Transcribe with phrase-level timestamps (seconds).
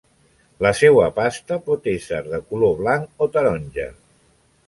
[0.65, 3.89] La seua pasta pot ésser de color blanc o taronja.